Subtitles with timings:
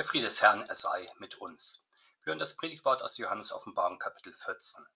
[0.00, 1.90] Der Friede des Herrn, er sei mit uns.
[2.22, 4.86] Wir hören das Predigtwort aus Johannes Offenbarung Kapitel 14.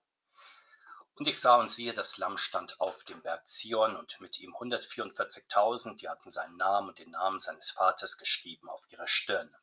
[1.17, 4.55] Und ich sah und siehe, das Lamm stand auf dem Berg Zion und mit ihm
[4.55, 9.55] 144.000, die hatten seinen Namen und den Namen seines Vaters geschrieben auf ihrer Stirn.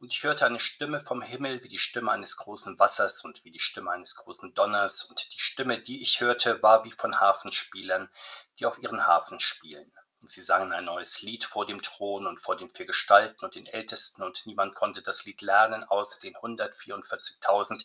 [0.00, 3.50] Und ich hörte eine Stimme vom Himmel wie die Stimme eines großen Wassers und wie
[3.50, 8.10] die Stimme eines großen Donners, und die Stimme, die ich hörte, war wie von Hafenspielern,
[8.58, 9.97] die auf ihren Hafen spielen.
[10.20, 13.54] Und sie sangen ein neues Lied vor dem Thron und vor den vier Gestalten und
[13.54, 17.84] den Ältesten, und niemand konnte das Lied lernen, außer den 144.000,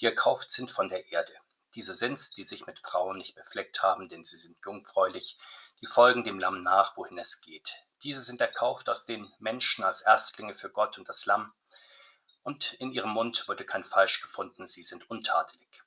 [0.00, 1.32] die erkauft sind von der Erde.
[1.74, 5.36] Diese sind's, die sich mit Frauen nicht befleckt haben, denn sie sind jungfräulich,
[5.80, 7.80] die folgen dem Lamm nach, wohin es geht.
[8.04, 11.52] Diese sind erkauft aus den Menschen als Erstlinge für Gott und das Lamm,
[12.44, 15.83] und in ihrem Mund wurde kein Falsch gefunden, sie sind untadelig.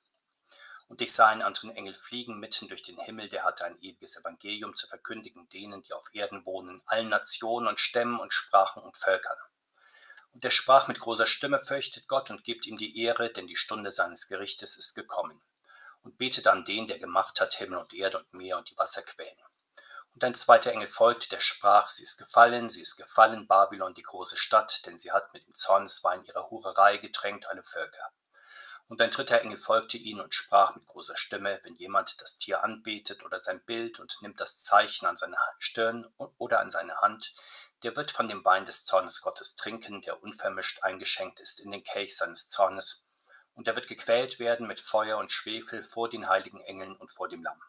[0.88, 4.16] Und ich sah einen anderen Engel fliegen mitten durch den Himmel, der hatte ein ewiges
[4.16, 8.96] Evangelium zu verkündigen denen, die auf Erden wohnen, allen Nationen und Stämmen und Sprachen und
[8.96, 9.36] Völkern.
[10.32, 13.56] Und er sprach mit großer Stimme, fürchtet Gott und gebt ihm die Ehre, denn die
[13.56, 15.42] Stunde seines Gerichtes ist gekommen.
[16.02, 19.36] Und betet an den, der gemacht hat Himmel und Erde und Meer und die Wasserquellen.
[20.14, 24.02] Und ein zweiter Engel folgte, der sprach, sie ist gefallen, sie ist gefallen, Babylon, die
[24.02, 28.10] große Stadt, denn sie hat mit dem Zorneswein ihrer Hurerei getränkt alle Völker.
[28.88, 32.64] Und ein dritter Engel folgte ihnen und sprach mit großer Stimme, wenn jemand das Tier
[32.64, 36.06] anbetet oder sein Bild und nimmt das Zeichen an seine Stirn
[36.38, 37.34] oder an seine Hand,
[37.82, 41.84] der wird von dem Wein des Zornes Gottes trinken, der unvermischt eingeschenkt ist in den
[41.84, 43.04] Kelch seines Zornes,
[43.54, 47.28] und er wird gequält werden mit Feuer und Schwefel vor den heiligen Engeln und vor
[47.28, 47.60] dem Lamm.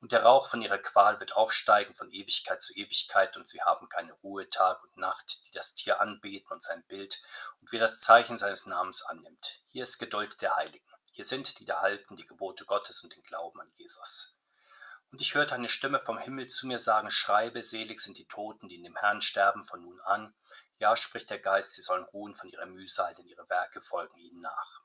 [0.00, 3.88] Und der Rauch von ihrer Qual wird aufsteigen von Ewigkeit zu Ewigkeit, und sie haben
[3.88, 7.20] keine Ruhe Tag und Nacht, die das Tier anbeten und sein Bild,
[7.60, 9.60] und wer das Zeichen seines Namens annimmt.
[9.66, 10.86] Hier ist Geduld der Heiligen.
[11.12, 14.38] Hier sind die, da halten die Gebote Gottes und den Glauben an Jesus.
[15.10, 18.68] Und ich hörte eine Stimme vom Himmel zu mir sagen, schreibe, selig sind die Toten,
[18.68, 20.34] die in dem Herrn sterben von nun an.
[20.78, 24.40] Ja, spricht der Geist, sie sollen ruhen von ihrer Mühsal, denn ihre Werke folgen ihnen
[24.40, 24.82] nach.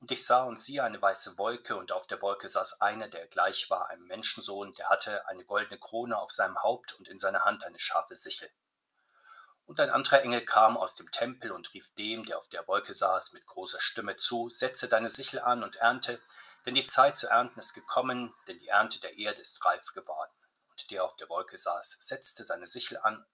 [0.00, 3.26] Und ich sah und siehe eine weiße Wolke, und auf der Wolke saß einer, der
[3.28, 7.44] gleich war einem Menschensohn, der hatte eine goldene Krone auf seinem Haupt und in seiner
[7.44, 8.50] Hand eine scharfe Sichel.
[9.64, 12.94] Und ein anderer Engel kam aus dem Tempel und rief dem, der auf der Wolke
[12.94, 16.20] saß, mit großer Stimme zu, setze deine Sichel an und ernte,
[16.66, 20.32] denn die Zeit zu ernten ist gekommen, denn die Ernte der Erde ist reif geworden.
[20.70, 23.24] Und der auf der Wolke saß, setzte seine Sichel an,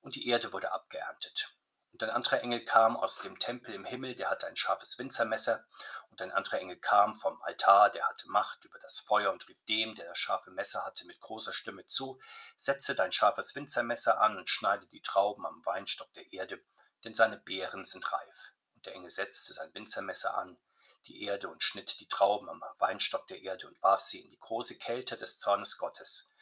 [0.00, 1.54] und die Erde wurde abgeerntet.
[1.92, 5.66] Und ein anderer Engel kam aus dem Tempel im Himmel, der hatte ein scharfes Winzermesser.
[6.10, 9.62] Und ein anderer Engel kam vom Altar, der hatte Macht über das Feuer und rief
[9.64, 12.20] dem, der das scharfe Messer hatte, mit großer Stimme zu,
[12.56, 16.62] setze dein scharfes Winzermesser an und schneide die Trauben am Weinstock der Erde,
[17.04, 18.52] denn seine Beeren sind reif.
[18.74, 20.58] Und der Engel setzte sein Winzermesser an,
[21.06, 24.38] die Erde und schnitt die Trauben am Weinstock der Erde und warf sie in die
[24.38, 26.32] große Kälte des Zornes Gottes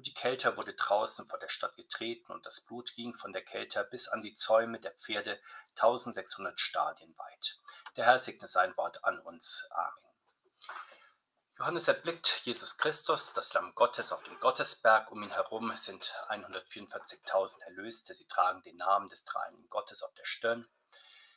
[0.00, 3.44] und die Kälte wurde draußen vor der Stadt getreten, und das Blut ging von der
[3.44, 5.38] Kälte bis an die Zäume der Pferde
[5.76, 7.60] 1600 Stadien weit.
[7.96, 9.68] Der Herr segne sein Wort an uns.
[9.72, 10.78] Amen.
[11.58, 15.12] Johannes erblickt Jesus Christus, das Lamm Gottes auf dem Gottesberg.
[15.12, 18.14] Um ihn herum sind 144.000 Erlöste.
[18.14, 20.66] Sie tragen den Namen des dreien Gottes auf der Stirn.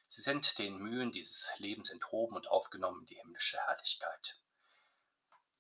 [0.08, 4.38] Sie sind den Mühen dieses Lebens enthoben und aufgenommen in die himmlische Herrlichkeit.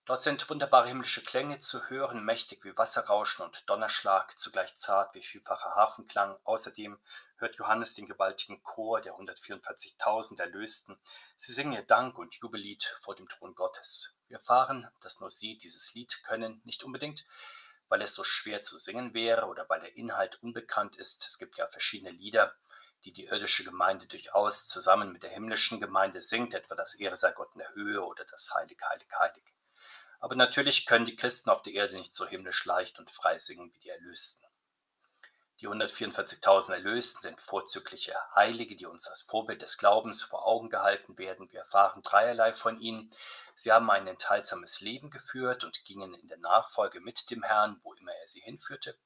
[0.05, 5.21] Dort sind wunderbare himmlische Klänge zu hören, mächtig wie Wasserrauschen und Donnerschlag, zugleich zart wie
[5.21, 6.37] vielfacher Hafenklang.
[6.43, 6.99] Außerdem
[7.37, 10.99] hört Johannes den gewaltigen Chor der 144.000 Erlösten.
[11.37, 14.13] Sie singen ihr Dank und Jubellied vor dem Thron Gottes.
[14.27, 17.25] Wir erfahren, dass nur sie dieses Lied können, nicht unbedingt,
[17.87, 21.25] weil es so schwer zu singen wäre oder weil der Inhalt unbekannt ist.
[21.25, 22.53] Es gibt ja verschiedene Lieder,
[23.05, 27.31] die die irdische Gemeinde durchaus zusammen mit der himmlischen Gemeinde singt, etwa das Ehre sei
[27.31, 29.52] Gott in der Höhe oder das Heilig, Heilig, Heilig.
[30.23, 33.73] Aber natürlich können die Christen auf der Erde nicht so himmlisch leicht und frei singen
[33.73, 34.47] wie die Erlösten.
[35.59, 41.17] Die 144.000 Erlösten sind vorzügliche Heilige, die uns als Vorbild des Glaubens vor Augen gehalten
[41.17, 41.51] werden.
[41.51, 43.13] Wir erfahren dreierlei von ihnen.
[43.53, 47.91] Sie haben ein enthaltsames Leben geführt und gingen in der Nachfolge mit dem Herrn, wo
[47.91, 48.97] immer er sie hinführte.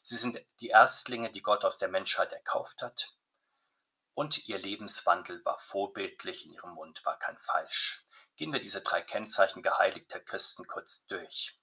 [0.00, 3.16] Sie sind die Erstlinge, die Gott aus der Menschheit erkauft hat.
[4.14, 8.04] Und ihr Lebenswandel war vorbildlich, in ihrem Mund war kein Falsch.
[8.42, 11.56] Gehen wir diese drei Kennzeichen geheiligter Christen kurz durch.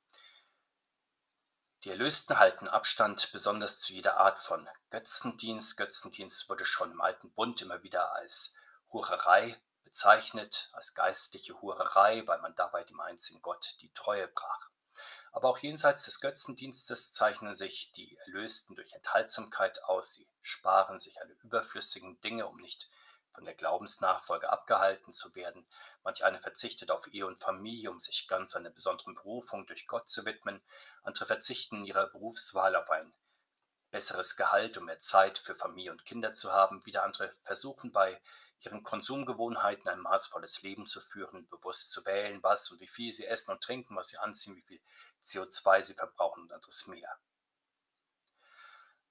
[1.83, 5.75] Die Erlösten halten Abstand besonders zu jeder Art von Götzendienst.
[5.75, 8.55] Götzendienst wurde schon im Alten Bund immer wieder als
[8.93, 14.69] Hurerei bezeichnet, als geistliche Hurerei, weil man dabei dem einzigen Gott die Treue brach.
[15.33, 20.13] Aber auch jenseits des Götzendienstes zeichnen sich die Erlösten durch Enthaltsamkeit aus.
[20.13, 22.89] Sie sparen sich alle überflüssigen Dinge, um nicht
[23.39, 25.65] von der Glaubensnachfolge abgehalten zu werden.
[26.03, 30.09] Manch einer verzichtet auf Ehe und Familie, um sich ganz einer besonderen Berufung durch Gott
[30.09, 30.61] zu widmen.
[31.03, 33.13] Andere verzichten in ihrer Berufswahl auf ein
[33.91, 36.85] besseres Gehalt, um mehr Zeit für Familie und Kinder zu haben.
[36.85, 38.21] Wieder andere versuchen bei
[38.59, 43.25] ihren Konsumgewohnheiten ein maßvolles Leben zu führen, bewusst zu wählen, was und wie viel sie
[43.25, 44.81] essen und trinken, was sie anziehen, wie viel
[45.23, 47.17] CO2 sie verbrauchen und anderes mehr.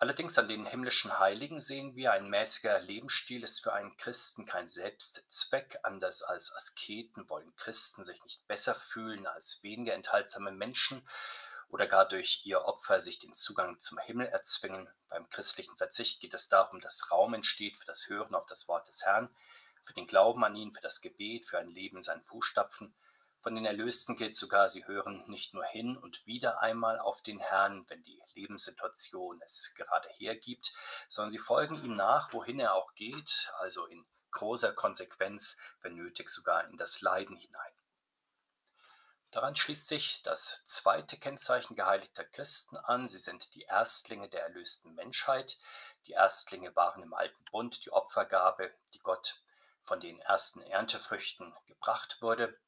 [0.01, 4.69] Allerdings an den himmlischen Heiligen sehen wir, ein mäßiger Lebensstil ist für einen Christen kein
[4.69, 5.81] Selbstzweck.
[5.83, 11.03] Anders als Asketen wollen Christen sich nicht besser fühlen als weniger enthaltsame Menschen
[11.69, 14.89] oder gar durch ihr Opfer sich den Zugang zum Himmel erzwingen.
[15.09, 18.87] Beim christlichen Verzicht geht es darum, dass Raum entsteht für das Hören auf das Wort
[18.87, 19.29] des Herrn,
[19.83, 22.95] für den Glauben an ihn, für das Gebet, für ein Leben in seinen Fußstapfen
[23.41, 27.39] von den Erlösten gilt sogar, sie hören nicht nur hin und wieder einmal auf den
[27.39, 30.73] Herrn, wenn die Lebenssituation es gerade hergibt,
[31.09, 36.31] sondern sie folgen ihm nach, wohin er auch geht, also in großer Konsequenz, wenn nötig
[36.31, 37.73] sogar in das Leiden hinein.
[39.31, 43.07] Daran schließt sich das zweite Kennzeichen geheiligter Christen an.
[43.07, 45.59] Sie sind die Erstlinge der erlösten Menschheit.
[46.07, 49.43] Die Erstlinge waren im alten Bund die Opfergabe, die Gott
[49.83, 52.59] von den ersten Erntefrüchten gebracht wurde.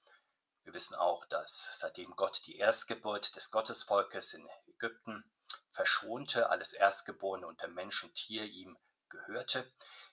[0.70, 5.28] Wir wissen auch, dass seitdem Gott die Erstgeburt des Gottesvolkes in Ägypten
[5.72, 8.78] verschonte, alles Erstgeborene unter Mensch und Tier ihm
[9.08, 9.69] gehörte.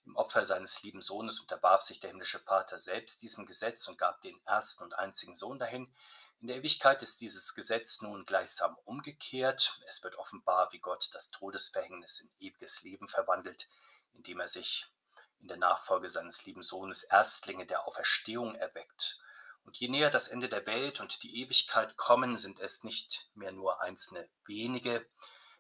[0.08, 4.20] Im Opfer seines lieben Sohnes unterwarf sich der himmlische Vater selbst diesem Gesetz und gab
[4.24, 5.94] den ersten und einzigen Sohn dahin.
[6.42, 9.80] In der Ewigkeit ist dieses Gesetz nun gleichsam umgekehrt.
[9.88, 13.70] Es wird offenbar, wie Gott das Todesverhängnis in ewiges Leben verwandelt,
[14.14, 14.88] indem er sich
[15.40, 19.22] in der Nachfolge seines lieben Sohnes Erstlinge der Auferstehung erweckt
[19.68, 23.52] und je näher das Ende der Welt und die Ewigkeit kommen, sind es nicht mehr
[23.52, 25.06] nur einzelne wenige,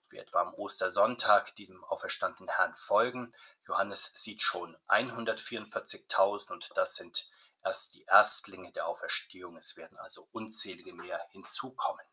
[0.07, 3.35] wie etwa am Ostersonntag, die dem auferstandenen Herrn folgen.
[3.67, 7.29] Johannes sieht schon 144.000 und das sind
[7.61, 9.57] erst die Erstlinge der Auferstehung.
[9.57, 12.05] Es werden also unzählige mehr hinzukommen.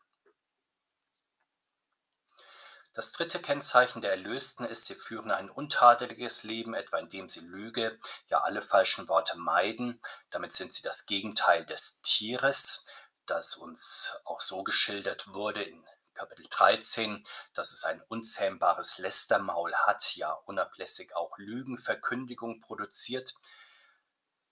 [2.95, 7.99] Das dritte Kennzeichen der Erlösten ist, sie führen ein untadeliges Leben, etwa indem sie Lüge,
[8.29, 9.99] ja alle falschen Worte meiden.
[10.29, 12.87] Damit sind sie das Gegenteil des Tieres,
[13.25, 20.15] das uns auch so geschildert wurde in Kapitel 13, dass es ein unzähmbares Lästermaul hat,
[20.15, 23.35] ja unablässig auch Lügenverkündigung produziert.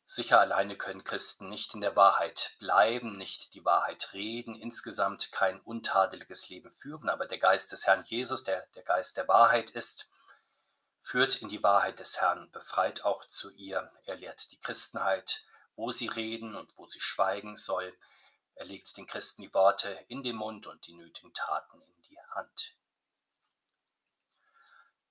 [0.06, 5.60] Sicher alleine können Christen nicht in der Wahrheit bleiben, nicht die Wahrheit reden, insgesamt kein
[5.62, 10.10] untadeliges Leben führen, aber der Geist des Herrn Jesus, der der Geist der Wahrheit ist,
[11.00, 13.92] führt in die Wahrheit des Herrn, befreit auch zu ihr.
[14.06, 15.46] Er lehrt die Christenheit,
[15.76, 17.98] wo sie reden und wo sie schweigen soll.
[18.56, 22.20] Er legt den Christen die Worte in den Mund und die nötigen Taten in die
[22.36, 22.76] Hand.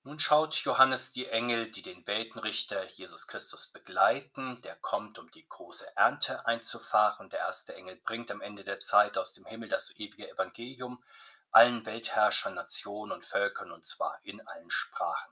[0.05, 4.61] Nun schaut Johannes die Engel, die den Weltenrichter Jesus Christus begleiten.
[4.63, 7.29] Der kommt, um die große Ernte einzufahren.
[7.29, 11.01] Der erste Engel bringt am Ende der Zeit aus dem Himmel das ewige Evangelium
[11.53, 15.31] allen Weltherrschern, Nationen und Völkern, und zwar in allen Sprachen.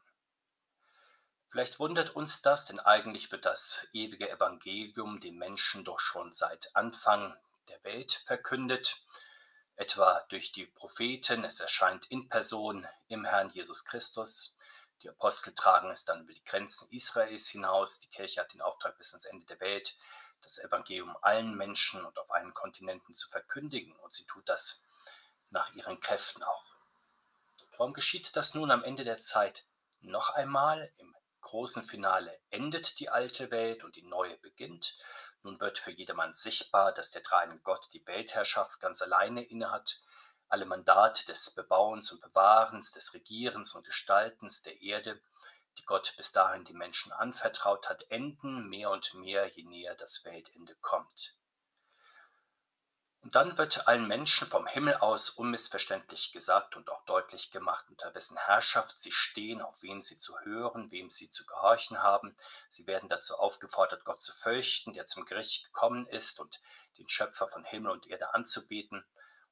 [1.47, 6.73] Vielleicht wundert uns das, denn eigentlich wird das ewige Evangelium den Menschen doch schon seit
[6.75, 7.35] Anfang
[7.67, 9.03] der Welt verkündet,
[9.75, 11.43] etwa durch die Propheten.
[11.43, 14.57] Es erscheint in Person im Herrn Jesus Christus.
[15.01, 17.99] Die Apostel tragen es dann über die Grenzen Israels hinaus.
[17.99, 19.97] Die Kirche hat den Auftrag bis ans Ende der Welt,
[20.41, 23.95] das Evangelium allen Menschen und auf allen Kontinenten zu verkündigen.
[23.97, 24.85] Und sie tut das
[25.49, 26.75] nach ihren Kräften auch.
[27.77, 29.65] Warum geschieht das nun am Ende der Zeit
[30.01, 30.91] noch einmal?
[30.97, 34.97] Im großen Finale endet die alte Welt und die neue beginnt.
[35.41, 40.01] Nun wird für jedermann sichtbar, dass der dreine Gott die Weltherrschaft ganz alleine innehat
[40.51, 45.21] alle Mandate des Bebauens und Bewahrens, des Regierens und Gestaltens der Erde,
[45.77, 50.25] die Gott bis dahin die Menschen anvertraut hat, enden mehr und mehr, je näher das
[50.25, 51.35] Weltende kommt.
[53.21, 58.13] Und dann wird allen Menschen vom Himmel aus unmissverständlich gesagt und auch deutlich gemacht, unter
[58.15, 62.35] wessen Herrschaft sie stehen, auf wen sie zu hören, wem sie zu gehorchen haben.
[62.67, 66.59] Sie werden dazu aufgefordert, Gott zu fürchten, der zum Gericht gekommen ist und
[66.97, 69.05] den Schöpfer von Himmel und Erde anzubeten.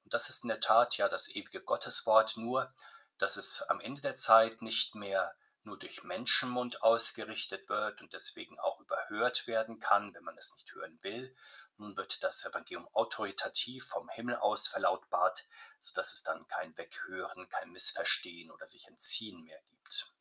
[0.09, 2.73] Das ist in der Tat ja das ewige Gotteswort, nur
[3.17, 8.57] dass es am Ende der Zeit nicht mehr nur durch Menschenmund ausgerichtet wird und deswegen
[8.59, 11.35] auch überhört werden kann, wenn man es nicht hören will.
[11.77, 15.45] Nun wird das Evangelium autoritativ vom Himmel aus verlautbart,
[15.79, 20.11] sodass es dann kein Weghören, kein Missverstehen oder sich entziehen mehr gibt.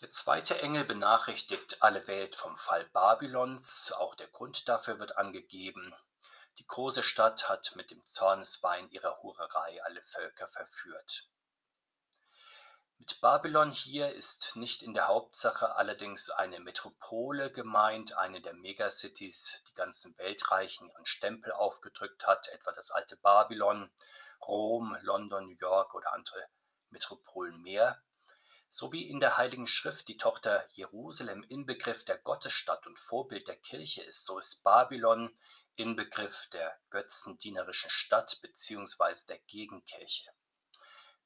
[0.00, 3.92] Der zweite Engel benachrichtigt alle Welt vom Fall Babylons.
[3.92, 5.94] Auch der Grund dafür wird angegeben.
[6.58, 11.28] Die große Stadt hat mit dem Zorneswein ihrer Hurerei alle Völker verführt.
[12.98, 19.62] Mit Babylon hier ist nicht in der Hauptsache allerdings eine Metropole gemeint, eine der Megacities,
[19.68, 23.88] die ganzen Weltreichen ihren Stempel aufgedrückt hat, etwa das alte Babylon,
[24.44, 26.44] Rom, London, New York oder andere
[26.90, 28.02] Metropolen mehr,
[28.68, 33.56] so wie in der Heiligen Schrift die Tochter Jerusalem Inbegriff der Gottesstadt und Vorbild der
[33.56, 35.38] Kirche ist, so ist Babylon
[35.78, 39.26] Inbegriff der götzendienerischen Stadt bzw.
[39.28, 40.28] der Gegenkirche.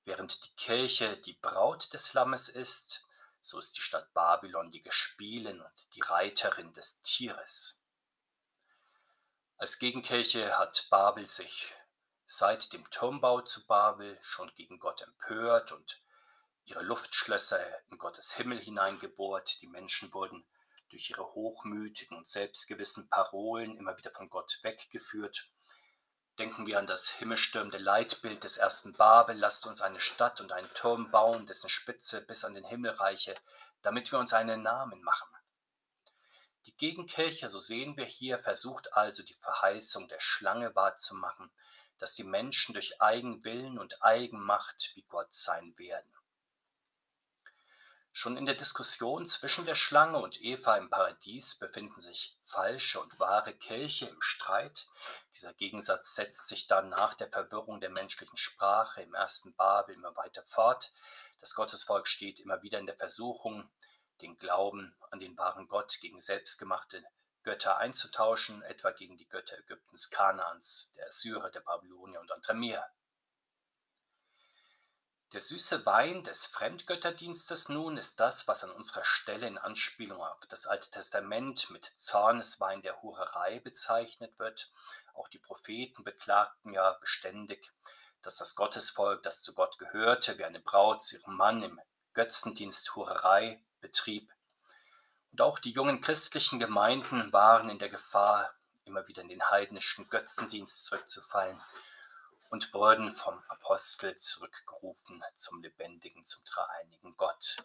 [0.05, 3.07] Während die Kirche die Braut des Lammes ist,
[3.41, 7.83] so ist die Stadt Babylon die Gespielin und die Reiterin des Tieres.
[9.57, 11.75] Als Gegenkirche hat Babel sich
[12.27, 16.03] seit dem Turmbau zu Babel schon gegen Gott empört und
[16.65, 19.63] ihre Luftschlösser in Gottes Himmel hineingebohrt.
[19.63, 20.45] Die Menschen wurden
[20.93, 25.51] durch ihre hochmütigen und selbstgewissen Parolen immer wieder von Gott weggeführt.
[26.39, 30.73] Denken wir an das himmelstürmende Leitbild des ersten Babel, lasst uns eine Stadt und einen
[30.75, 33.35] Turm bauen, dessen Spitze bis an den Himmel reiche,
[33.81, 35.29] damit wir uns einen Namen machen.
[36.67, 41.51] Die Gegenkirche, so sehen wir hier, versucht also die Verheißung der Schlange wahrzumachen,
[41.99, 46.13] dass die Menschen durch Eigenwillen und Eigenmacht wie Gott sein werden.
[48.15, 53.19] Schon in der Diskussion zwischen der Schlange und Eva im Paradies befinden sich falsche und
[53.19, 54.87] wahre Kirche im Streit.
[55.33, 60.15] Dieser Gegensatz setzt sich dann nach der Verwirrung der menschlichen Sprache im ersten Babel immer
[60.15, 60.93] weiter fort.
[61.41, 63.73] Das Gottesvolk steht immer wieder in der Versuchung,
[64.21, 67.03] den Glauben an den wahren Gott gegen selbstgemachte
[67.43, 72.87] Götter einzutauschen, etwa gegen die Götter Ägyptens, Kanaans, der Assyrer, der Babylonier und mehr.
[75.33, 80.45] Der süße Wein des Fremdgötterdienstes nun ist das, was an unserer Stelle in Anspielung auf
[80.51, 84.71] das Alte Testament mit Zorneswein der Hurerei bezeichnet wird.
[85.15, 87.71] Auch die Propheten beklagten ja beständig,
[88.21, 91.81] dass das Gottesvolk, das zu Gott gehörte, wie eine Braut zu ihrem Mann im
[92.13, 94.31] Götzendienst Hurerei betrieb.
[95.31, 98.53] Und auch die jungen christlichen Gemeinden waren in der Gefahr,
[98.85, 101.59] immer wieder in den heidnischen Götzendienst zurückzufallen
[102.53, 107.57] und wurden vom Apostel zurückgerufen zum lebendigen, zum dreieinigen Gott.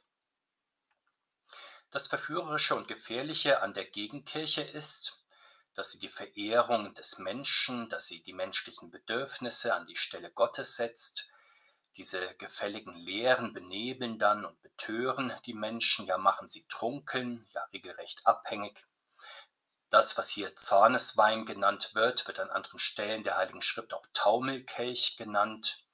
[1.92, 5.26] Das Verführerische und Gefährliche an der Gegenkirche ist,
[5.74, 10.78] dass sie die Verehrung des Menschen, dass sie die menschlichen Bedürfnisse an die Stelle Gottes
[10.78, 11.28] setzt.
[11.98, 18.26] Diese gefälligen Lehren benebeln dann und betören die Menschen, ja machen sie trunken, ja regelrecht
[18.26, 18.88] abhängig.
[19.90, 25.16] Das, was hier Zorneswein genannt wird, wird an anderen Stellen der Heiligen Schrift auch Taumelkelch
[25.16, 25.86] genannt.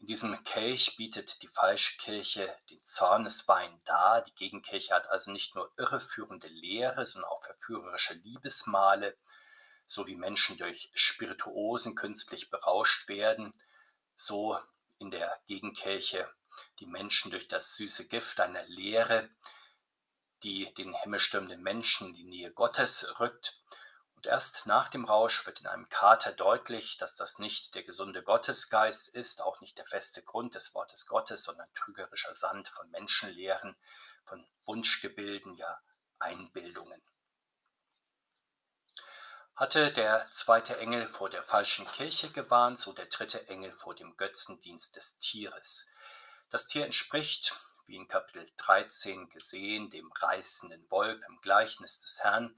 [0.00, 4.22] In diesem Kelch bietet die falsche Kirche den Zorneswein dar.
[4.22, 9.16] Die Gegenkirche hat also nicht nur irreführende Lehre, sondern auch verführerische Liebesmale,
[9.86, 13.52] so wie Menschen durch Spirituosen künstlich berauscht werden,
[14.16, 14.58] so
[14.98, 16.28] in der Gegenkirche
[16.80, 19.28] die Menschen durch das süße Gift einer Lehre
[20.42, 23.60] die den himmelstürmenden Menschen in die Nähe Gottes rückt.
[24.16, 28.22] Und erst nach dem Rausch wird in einem Kater deutlich, dass das nicht der gesunde
[28.22, 33.76] Gottesgeist ist, auch nicht der feste Grund des Wortes Gottes, sondern trügerischer Sand von Menschenlehren,
[34.24, 35.80] von Wunschgebilden, ja
[36.18, 37.00] Einbildungen.
[39.56, 44.16] Hatte der zweite Engel vor der falschen Kirche gewarnt, so der dritte Engel vor dem
[44.16, 45.92] Götzendienst des Tieres.
[46.48, 52.56] Das Tier entspricht wie in Kapitel 13 gesehen, dem reißenden Wolf im Gleichnis des Herrn.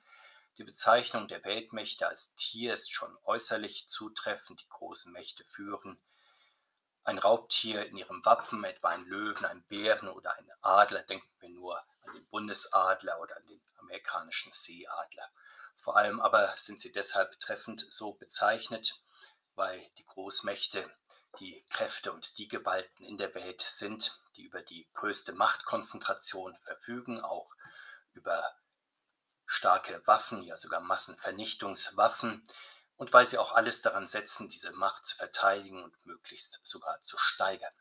[0.59, 5.99] Die Bezeichnung der Weltmächte als Tier ist schon äußerlich zutreffend, die großen Mächte führen.
[7.05, 11.49] Ein Raubtier in ihrem Wappen, etwa ein Löwen, ein Bären oder ein Adler, denken wir
[11.49, 15.31] nur an den Bundesadler oder an den amerikanischen Seeadler.
[15.77, 19.03] Vor allem aber sind sie deshalb treffend so bezeichnet,
[19.55, 20.89] weil die Großmächte
[21.41, 27.21] die Kräfte und die Gewalten in der Welt sind, die über die größte Machtkonzentration verfügen,
[27.21, 27.55] auch
[28.13, 28.45] über
[29.47, 32.45] starke Waffen, ja sogar Massenvernichtungswaffen,
[32.97, 37.19] und weil sie auch alles daran setzen, diese Macht zu verteidigen und möglichst sogar zu
[37.19, 37.75] steigern.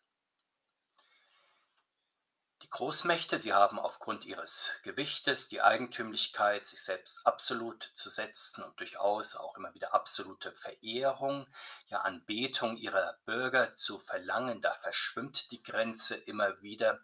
[2.70, 9.36] Großmächte, sie haben aufgrund ihres Gewichtes die Eigentümlichkeit, sich selbst absolut zu setzen und durchaus
[9.36, 11.48] auch immer wieder absolute Verehrung,
[11.88, 14.62] ja Anbetung ihrer Bürger zu verlangen.
[14.62, 17.02] Da verschwimmt die Grenze immer wieder.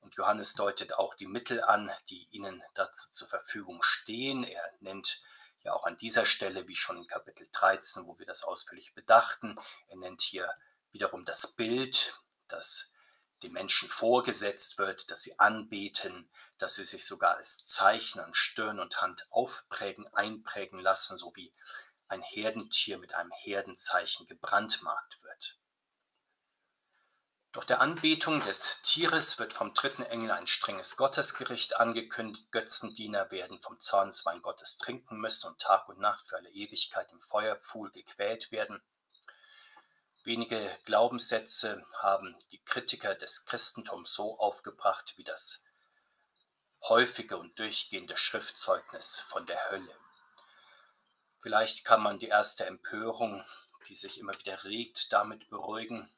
[0.00, 4.44] Und Johannes deutet auch die Mittel an, die ihnen dazu zur Verfügung stehen.
[4.44, 5.22] Er nennt
[5.64, 9.54] ja auch an dieser Stelle, wie schon in Kapitel 13, wo wir das ausführlich bedachten,
[9.88, 10.52] er nennt hier
[10.90, 12.91] wiederum das Bild, das
[13.42, 18.80] den Menschen vorgesetzt wird, dass sie anbeten, dass sie sich sogar als Zeichen an Stirn
[18.80, 21.52] und Hand aufprägen, einprägen lassen, so wie
[22.08, 25.58] ein Herdentier mit einem Herdenzeichen gebrandmarkt wird.
[27.52, 32.50] Doch der Anbetung des Tieres wird vom dritten Engel ein strenges Gottesgericht angekündigt.
[32.50, 37.20] Götzendiener werden vom Zornswein Gottes trinken müssen und Tag und Nacht für alle Ewigkeit im
[37.20, 38.82] Feuerpfuhl gequält werden.
[40.24, 45.64] Wenige Glaubenssätze haben die Kritiker des Christentums so aufgebracht wie das
[46.84, 49.98] häufige und durchgehende Schriftzeugnis von der Hölle.
[51.40, 53.44] Vielleicht kann man die erste Empörung,
[53.88, 56.14] die sich immer wieder regt, damit beruhigen,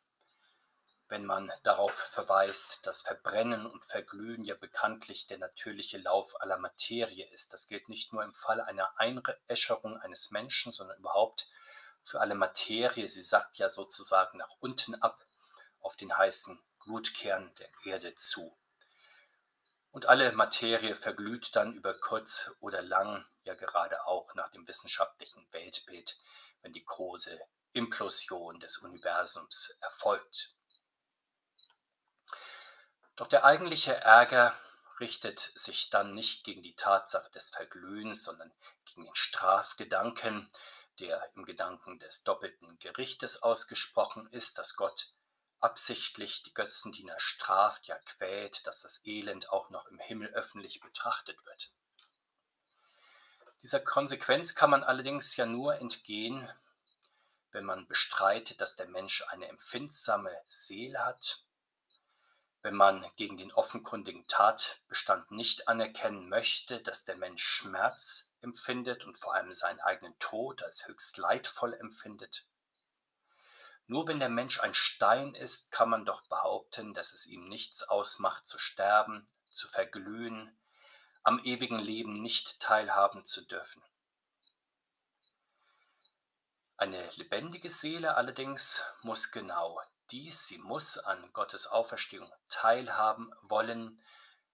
[1.09, 7.27] wenn man darauf verweist, dass Verbrennen und Verglühen ja bekanntlich der natürliche Lauf aller Materie
[7.31, 7.55] ist.
[7.55, 11.49] Das gilt nicht nur im Fall einer Einäscherung eines Menschen, sondern überhaupt
[12.05, 13.09] für alle Materie.
[13.09, 15.19] Sie sackt ja sozusagen nach unten ab
[15.81, 18.57] auf den heißen Glutkern der Erde zu.
[19.91, 25.47] Und alle Materie verglüht dann über kurz oder lang, ja gerade auch nach dem wissenschaftlichen
[25.53, 26.19] Weltbild,
[26.63, 27.39] wenn die große
[27.73, 30.55] Implosion des Universums erfolgt.
[33.17, 34.57] Doch der eigentliche Ärger
[34.99, 38.53] richtet sich dann nicht gegen die Tatsache des Verglühens, sondern
[38.85, 40.49] gegen den Strafgedanken,
[41.01, 45.13] der im Gedanken des doppelten Gerichtes ausgesprochen ist, dass Gott
[45.61, 51.45] absichtlich die Götzendiener straft, ja quält, dass das Elend auch noch im Himmel öffentlich betrachtet
[51.47, 51.73] wird.
[53.63, 56.53] Dieser Konsequenz kann man allerdings ja nur entgehen,
[57.51, 61.44] wenn man bestreitet, dass der Mensch eine empfindsame Seele hat,
[62.65, 69.19] wenn man gegen den offenkundigen Tatbestand nicht anerkennen möchte, dass der Mensch Schmerz empfindet und
[69.19, 72.47] vor allem seinen eigenen Tod als höchst leidvoll empfindet,
[73.87, 77.83] nur wenn der Mensch ein Stein ist, kann man doch behaupten, dass es ihm nichts
[77.83, 80.59] ausmacht, zu sterben, zu verglühen,
[81.23, 83.83] am ewigen Leben nicht teilhaben zu dürfen.
[86.79, 89.79] Eine lebendige Seele allerdings muss genau
[90.15, 94.01] dies, sie muss an Gottes Auferstehung teilhaben wollen,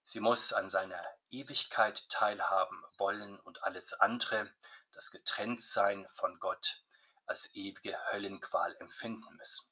[0.04, 4.50] sie muss an seiner Ewigkeit teilhaben wollen und alles andere,
[4.92, 6.82] das Getrenntsein von Gott,
[7.26, 9.70] als ewige Höllenqual empfinden müssen.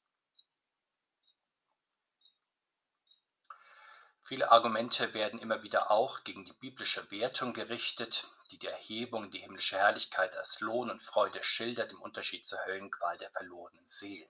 [4.21, 9.39] Viele Argumente werden immer wieder auch gegen die biblische Wertung gerichtet, die die Erhebung, die
[9.39, 14.29] himmlische Herrlichkeit als Lohn und Freude schildert, im Unterschied zur Höllenqual der verlorenen Seelen.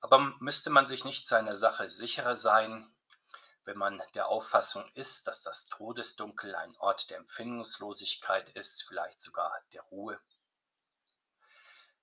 [0.00, 2.94] Aber müsste man sich nicht seiner Sache sicherer sein,
[3.64, 9.52] wenn man der Auffassung ist, dass das Todesdunkel ein Ort der Empfindungslosigkeit ist, vielleicht sogar
[9.72, 10.18] der Ruhe.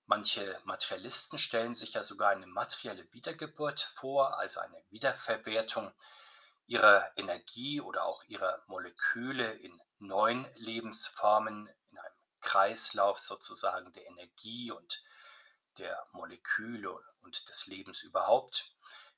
[0.06, 5.94] Manche Materialisten stellen sich ja sogar eine materielle Wiedergeburt vor, also eine Wiederverwertung
[6.68, 14.72] ihrer Energie oder auch ihrer Moleküle in neuen Lebensformen, in einem Kreislauf sozusagen der Energie
[14.72, 15.04] und
[15.78, 16.98] der Moleküle
[17.28, 18.74] und des Lebens überhaupt.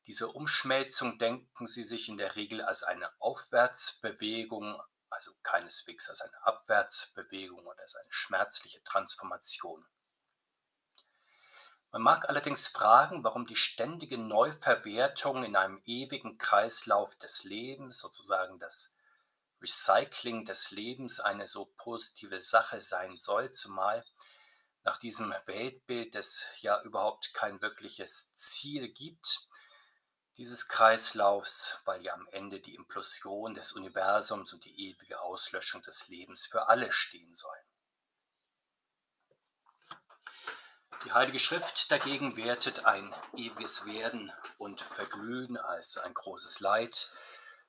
[0.08, 6.44] Diese Umschmelzung denken Sie sich in der Regel als eine Aufwärtsbewegung, also keineswegs als eine
[6.44, 9.86] Abwärtsbewegung oder als eine schmerzliche Transformation.
[11.92, 18.60] Man mag allerdings fragen, warum die ständige Neuverwertung in einem ewigen Kreislauf des Lebens, sozusagen
[18.60, 18.98] das
[19.62, 24.04] Recycling des Lebens, eine so positive Sache sein soll, zumal
[24.84, 29.48] nach diesem Weltbild es ja überhaupt kein wirkliches Ziel gibt,
[30.38, 36.08] dieses Kreislaufs, weil ja am Ende die Implosion des Universums und die ewige Auslöschung des
[36.08, 37.66] Lebens für alle stehen sollen.
[41.06, 47.12] Die Heilige Schrift dagegen wertet ein ewiges Werden und Verglühen als ein großes Leid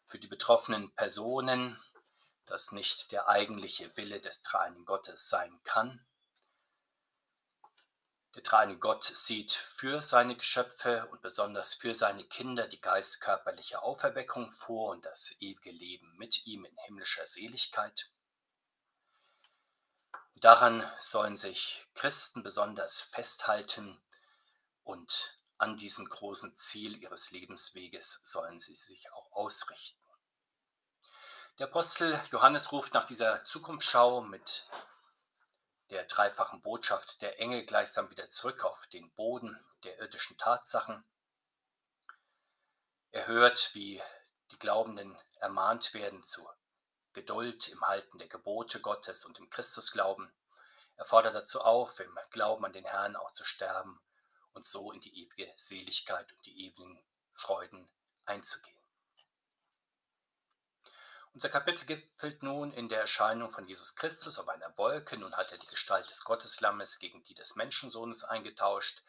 [0.02, 1.80] für die betroffenen Personen,
[2.46, 6.04] das nicht der eigentliche Wille des dreieinen Gottes sein kann
[8.34, 14.52] der dreieinige Gott sieht für seine Geschöpfe und besonders für seine Kinder die geistkörperliche Auferweckung
[14.52, 18.10] vor und das ewige Leben mit ihm in himmlischer Seligkeit.
[20.36, 24.00] Daran sollen sich Christen besonders festhalten
[24.84, 30.00] und an diesem großen Ziel ihres Lebensweges sollen sie sich auch ausrichten.
[31.58, 34.66] Der Apostel Johannes ruft nach dieser Zukunftsschau mit
[35.90, 41.04] der dreifachen Botschaft der Engel gleichsam wieder zurück auf den Boden der irdischen Tatsachen.
[43.10, 44.00] Er hört, wie
[44.52, 46.48] die Glaubenden ermahnt werden zu
[47.12, 50.32] Geduld im Halten der Gebote Gottes und im Christusglauben.
[50.94, 54.00] Er fordert dazu auf, im Glauben an den Herrn auch zu sterben
[54.52, 57.90] und so in die ewige Seligkeit und die ewigen Freuden
[58.26, 58.79] einzugehen.
[61.32, 65.16] Unser Kapitel gipfelt nun in der Erscheinung von Jesus Christus auf einer Wolke.
[65.16, 69.04] Nun hat er die Gestalt des Gotteslammes gegen die des Menschensohnes eingetauscht,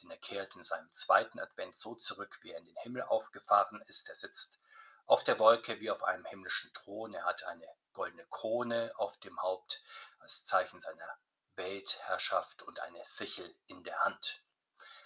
[0.00, 3.82] denn er kehrt in seinem zweiten Advent so zurück, wie er in den Himmel aufgefahren
[3.88, 4.08] ist.
[4.08, 4.60] Er sitzt
[5.06, 7.12] auf der Wolke wie auf einem himmlischen Thron.
[7.12, 9.82] Er hat eine goldene Krone auf dem Haupt
[10.20, 11.18] als Zeichen seiner
[11.56, 14.43] Weltherrschaft und eine Sichel in der Hand.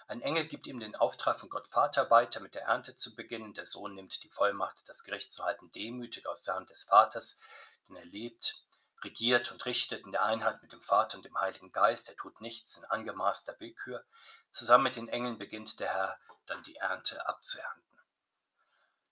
[0.09, 3.53] Ein Engel gibt ihm den Auftrag von Gott Vater weiter, mit der Ernte zu beginnen.
[3.53, 7.41] Der Sohn nimmt die Vollmacht, das Gericht zu halten, demütig aus der Hand des Vaters,
[7.87, 8.63] denn er lebt,
[9.03, 12.09] regiert und richtet in der Einheit mit dem Vater und dem Heiligen Geist.
[12.09, 14.03] Er tut nichts in angemaßter Willkür.
[14.49, 16.17] Zusammen mit den Engeln beginnt der Herr
[16.47, 17.83] dann die Ernte abzuernten.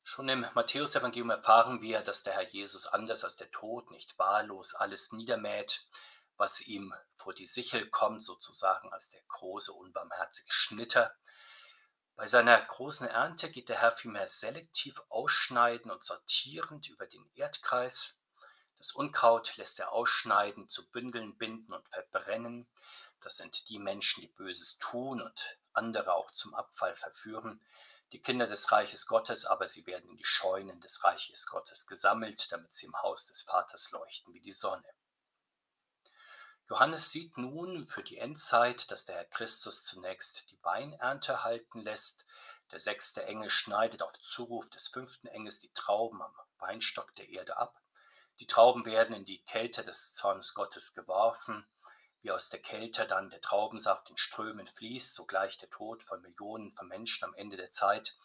[0.01, 4.73] Schon im Matthäusevangelium erfahren wir, dass der Herr Jesus anders als der Tod nicht wahllos
[4.73, 5.85] alles niedermäht,
[6.37, 11.15] was ihm vor die Sichel kommt, sozusagen als der große, unbarmherzige Schnitter.
[12.15, 18.19] Bei seiner großen Ernte geht der Herr vielmehr selektiv ausschneiden und sortierend über den Erdkreis.
[18.77, 22.69] Das Unkraut lässt er ausschneiden, zu Bündeln binden und verbrennen.
[23.19, 27.61] Das sind die Menschen, die Böses tun und andere auch zum Abfall verführen
[28.13, 32.51] die Kinder des Reiches Gottes, aber sie werden in die Scheunen des Reiches Gottes gesammelt,
[32.51, 34.87] damit sie im Haus des Vaters leuchten wie die Sonne.
[36.69, 42.25] Johannes sieht nun für die Endzeit, dass der Herr Christus zunächst die Weinernte halten lässt.
[42.71, 47.57] Der sechste Engel schneidet auf Zuruf des fünften Engels die Trauben am Weinstock der Erde
[47.57, 47.81] ab.
[48.39, 51.65] Die Trauben werden in die Kälte des Zorns Gottes geworfen
[52.21, 56.71] wie aus der Kälte dann der Traubensaft in Strömen fließt, sogleich der Tod von Millionen
[56.73, 58.17] von Menschen am Ende der Zeit.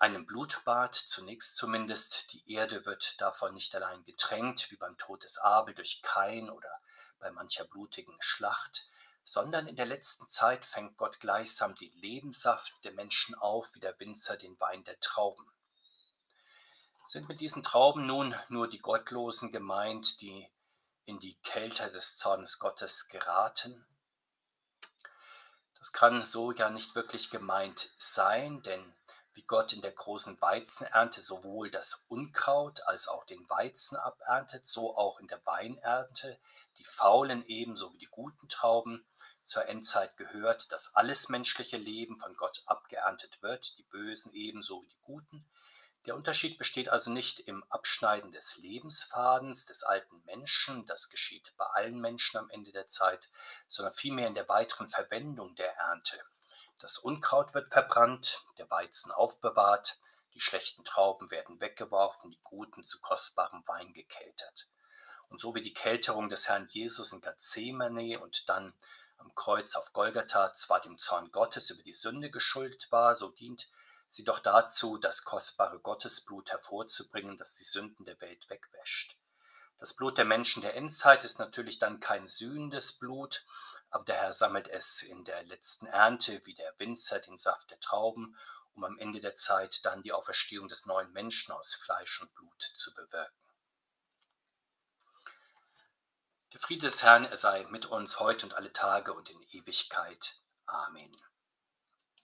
[0.00, 5.38] Einem Blutbad, zunächst zumindest, die Erde wird davon nicht allein getränkt, wie beim Tod des
[5.38, 6.70] Abel durch Kain oder
[7.18, 8.86] bei mancher blutigen Schlacht,
[9.22, 13.98] sondern in der letzten Zeit fängt Gott gleichsam die Lebenssaft der Menschen auf, wie der
[14.00, 15.46] Winzer den Wein der Trauben.
[17.04, 20.46] Sind mit diesen Trauben nun nur die Gottlosen gemeint, die
[21.04, 23.86] in die Kälte des Zornes Gottes geraten.
[25.78, 28.94] Das kann so ja nicht wirklich gemeint sein, denn
[29.32, 34.96] wie Gott in der großen Weizenernte sowohl das Unkraut als auch den Weizen aberntet, so
[34.96, 36.38] auch in der Weinernte
[36.78, 39.06] die faulen ebenso wie die guten Trauben.
[39.44, 44.88] Zur Endzeit gehört, dass alles menschliche Leben von Gott abgeerntet wird, die Bösen ebenso wie
[44.88, 45.48] die Guten.
[46.06, 51.66] Der Unterschied besteht also nicht im Abschneiden des Lebensfadens des alten Menschen, das geschieht bei
[51.66, 53.28] allen Menschen am Ende der Zeit,
[53.66, 56.22] sondern vielmehr in der weiteren Verwendung der Ernte.
[56.78, 59.98] Das Unkraut wird verbrannt, der Weizen aufbewahrt,
[60.34, 64.68] die schlechten Trauben werden weggeworfen, die guten zu kostbarem Wein gekeltert.
[65.28, 68.74] Und so wie die Kälterung des Herrn Jesus in Gethsemane und dann
[69.18, 73.68] am Kreuz auf Golgatha zwar dem Zorn Gottes über die Sünde geschuldet war, so dient
[74.08, 79.16] sie doch dazu, das kostbare Gottesblut hervorzubringen, das die Sünden der Welt wegwäscht.
[79.78, 83.44] Das Blut der Menschen der Endzeit ist natürlich dann kein sühnendes Blut,
[83.90, 87.80] aber der Herr sammelt es in der letzten Ernte wie der Winzer den Saft der
[87.80, 88.36] Trauben,
[88.74, 92.72] um am Ende der Zeit dann die Auferstehung des neuen Menschen aus Fleisch und Blut
[92.74, 93.47] zu bewirken.
[96.54, 100.36] Der Friede des Herrn, er sei mit uns heute und alle Tage und in Ewigkeit.
[100.66, 101.14] Amen.